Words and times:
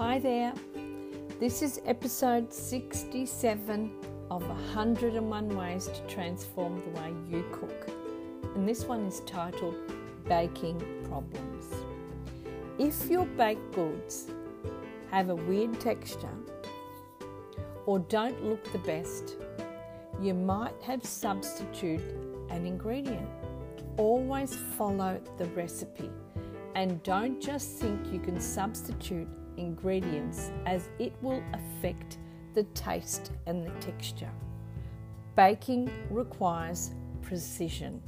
Hi 0.00 0.18
there. 0.18 0.54
This 1.38 1.60
is 1.60 1.82
episode 1.84 2.50
67 2.54 3.92
of 4.30 4.48
101 4.48 5.48
Ways 5.54 5.88
to 5.88 6.00
Transform 6.14 6.80
the 6.80 6.98
Way 6.98 7.12
You 7.28 7.44
Cook. 7.52 7.90
And 8.54 8.66
this 8.66 8.86
one 8.86 9.04
is 9.04 9.20
titled 9.26 9.74
Baking 10.26 10.80
Problems. 11.06 11.66
If 12.78 13.10
your 13.10 13.26
baked 13.26 13.74
goods 13.74 14.30
have 15.10 15.28
a 15.28 15.34
weird 15.34 15.78
texture 15.78 16.34
or 17.84 17.98
don't 17.98 18.42
look 18.42 18.72
the 18.72 18.78
best, 18.78 19.36
you 20.18 20.32
might 20.32 20.80
have 20.80 21.04
substituted 21.04 22.16
an 22.48 22.64
ingredient. 22.64 23.28
Always 23.98 24.56
follow 24.78 25.20
the 25.36 25.44
recipe 25.48 26.08
and 26.74 27.02
don't 27.02 27.38
just 27.38 27.72
think 27.72 28.10
you 28.10 28.18
can 28.18 28.40
substitute 28.40 29.28
ingredients 29.60 30.50
as 30.66 30.88
it 30.98 31.12
will 31.22 31.42
affect 31.52 32.18
the 32.54 32.64
taste 32.74 33.32
and 33.46 33.64
the 33.64 33.70
texture. 33.80 34.30
Baking 35.36 35.90
requires 36.10 36.90
precision. 37.22 38.02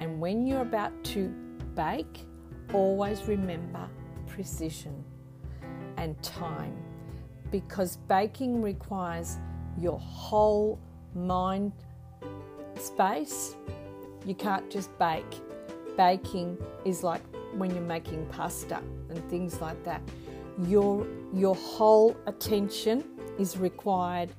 And 0.00 0.20
when 0.20 0.46
you're 0.46 0.62
about 0.62 0.92
to 1.04 1.28
bake, 1.74 2.26
always 2.72 3.24
remember 3.24 3.88
precision 4.26 5.04
and 5.96 6.20
time 6.22 6.76
because 7.50 7.96
baking 8.08 8.62
requires 8.62 9.38
your 9.78 9.98
whole 9.98 10.78
mind 11.14 11.72
space. 12.78 13.56
You 14.26 14.34
can't 14.34 14.68
just 14.70 14.96
bake. 14.98 15.40
Baking 15.96 16.58
is 16.84 17.02
like 17.02 17.22
when 17.54 17.70
you're 17.70 17.80
making 17.80 18.26
pasta 18.26 18.80
and 19.08 19.30
things 19.30 19.60
like 19.60 19.82
that. 19.84 20.02
Your 20.66 21.06
your 21.32 21.54
whole 21.54 22.16
attention 22.26 23.04
is 23.38 23.56
required 23.56 24.30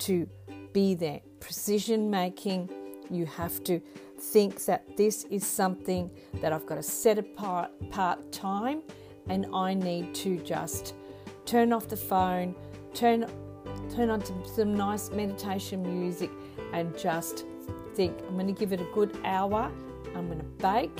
to 0.00 0.28
be 0.72 0.94
there. 0.94 1.20
Precision 1.40 2.10
making, 2.10 2.70
you 3.10 3.26
have 3.26 3.62
to 3.64 3.80
think 4.20 4.64
that 4.64 4.96
this 4.96 5.24
is 5.24 5.46
something 5.46 6.10
that 6.40 6.52
I've 6.52 6.66
got 6.66 6.76
to 6.76 6.82
set 6.82 7.18
apart 7.18 7.70
part 7.90 8.32
time 8.32 8.82
and 9.28 9.46
I 9.54 9.74
need 9.74 10.14
to 10.16 10.38
just 10.38 10.94
turn 11.44 11.72
off 11.72 11.88
the 11.88 11.96
phone, 11.96 12.54
turn 12.94 13.26
turn 13.94 14.10
on 14.10 14.22
some, 14.46 14.74
nice 14.74 15.10
meditation 15.10 15.82
music 15.82 16.30
and 16.72 16.96
just 16.96 17.44
think 17.94 18.18
I'm 18.26 18.34
going 18.34 18.46
to 18.46 18.58
give 18.58 18.72
it 18.72 18.80
a 18.80 18.88
good 18.94 19.16
hour. 19.24 19.70
I'm 20.14 20.26
going 20.26 20.38
to 20.38 20.44
bake. 20.44 20.98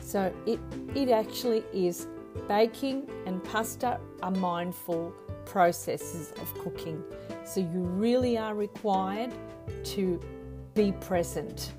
So 0.00 0.32
it 0.46 0.60
it 0.94 1.08
actually 1.10 1.64
is 1.72 2.06
baking 2.48 3.08
and 3.26 3.42
pasta 3.44 4.00
are 4.22 4.30
mindful 4.30 5.12
processes 5.44 6.32
of 6.40 6.52
cooking. 6.58 7.02
So 7.44 7.60
you 7.60 7.80
really 7.80 8.38
are 8.38 8.54
required 8.54 9.32
to 9.84 10.20
be 10.74 10.92
present. 10.92 11.72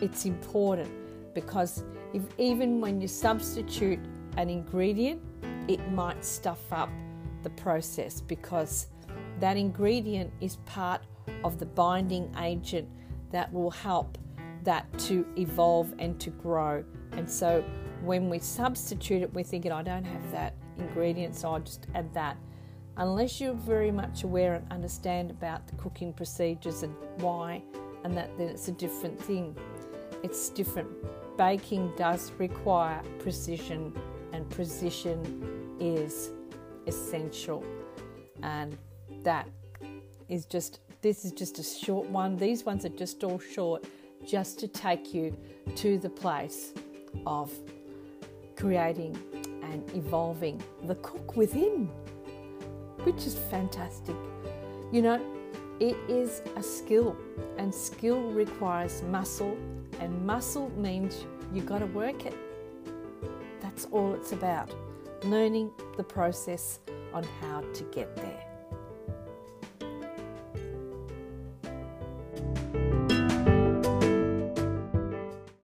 It's 0.00 0.24
important 0.24 0.90
because 1.34 1.84
if 2.12 2.22
even 2.38 2.80
when 2.80 3.00
you 3.00 3.08
substitute 3.08 3.98
an 4.36 4.50
ingredient, 4.50 5.22
it 5.68 5.80
might 5.92 6.24
stuff 6.24 6.72
up 6.72 6.90
the 7.42 7.50
process 7.50 8.20
because 8.20 8.88
that 9.40 9.56
ingredient 9.56 10.32
is 10.40 10.56
part 10.66 11.02
of 11.42 11.58
the 11.58 11.66
binding 11.66 12.34
agent 12.40 12.88
that 13.30 13.52
will 13.52 13.70
help 13.70 14.18
that 14.62 14.86
to 14.98 15.26
evolve 15.36 15.92
and 15.98 16.18
to 16.20 16.30
grow. 16.30 16.84
And 17.12 17.30
so 17.30 17.64
when 18.04 18.28
we 18.28 18.38
substitute 18.38 19.22
it, 19.22 19.32
we're 19.32 19.44
thinking, 19.44 19.72
I 19.72 19.82
don't 19.82 20.04
have 20.04 20.32
that 20.32 20.54
ingredient, 20.78 21.34
so 21.34 21.52
I'll 21.52 21.60
just 21.60 21.86
add 21.94 22.12
that. 22.14 22.36
Unless 22.96 23.40
you're 23.40 23.54
very 23.54 23.90
much 23.90 24.22
aware 24.22 24.54
and 24.54 24.70
understand 24.70 25.30
about 25.30 25.66
the 25.66 25.74
cooking 25.76 26.12
procedures 26.12 26.82
and 26.82 26.94
why, 27.16 27.62
and 28.04 28.16
that 28.16 28.36
then 28.38 28.48
it's 28.48 28.68
a 28.68 28.72
different 28.72 29.20
thing. 29.20 29.56
It's 30.22 30.48
different. 30.50 30.88
Baking 31.36 31.92
does 31.96 32.30
require 32.38 33.02
precision, 33.18 33.92
and 34.32 34.48
precision 34.50 35.76
is 35.80 36.30
essential. 36.86 37.64
And 38.42 38.76
that 39.22 39.48
is 40.28 40.44
just, 40.44 40.80
this 41.00 41.24
is 41.24 41.32
just 41.32 41.58
a 41.58 41.62
short 41.62 42.08
one. 42.10 42.36
These 42.36 42.64
ones 42.64 42.84
are 42.84 42.90
just 42.90 43.24
all 43.24 43.38
short, 43.38 43.84
just 44.24 44.58
to 44.60 44.68
take 44.68 45.12
you 45.12 45.36
to 45.76 45.98
the 45.98 46.10
place 46.10 46.72
of 47.26 47.52
creating 48.56 49.16
and 49.62 49.88
evolving 49.94 50.62
the 50.84 50.94
cook 50.96 51.36
within, 51.36 51.86
which 53.04 53.26
is 53.26 53.34
fantastic. 53.50 54.16
You 54.92 55.02
know, 55.02 55.20
it 55.80 55.96
is 56.08 56.42
a 56.56 56.62
skill, 56.62 57.16
and 57.58 57.74
skill 57.74 58.30
requires 58.30 59.02
muscle, 59.02 59.56
and 60.00 60.24
muscle 60.24 60.70
means 60.76 61.26
you 61.52 61.62
got 61.62 61.80
to 61.80 61.86
work 61.86 62.26
it. 62.26 62.36
That's 63.60 63.86
all 63.86 64.14
it's 64.14 64.32
about 64.32 64.70
learning 65.24 65.70
the 65.96 66.04
process 66.04 66.78
on 67.12 67.24
how 67.40 67.62
to 67.74 67.82
get 67.84 68.14
there. 68.16 68.44